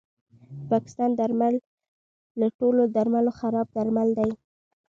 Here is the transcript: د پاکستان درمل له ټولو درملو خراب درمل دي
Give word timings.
د 0.57 0.59
پاکستان 0.71 1.09
درمل 1.19 1.55
له 2.39 2.47
ټولو 2.59 2.81
درملو 2.95 3.31
خراب 3.39 3.67
درمل 3.77 4.09
دي 4.19 4.31